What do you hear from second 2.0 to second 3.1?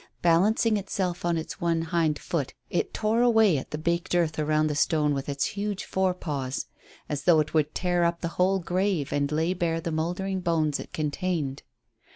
foot it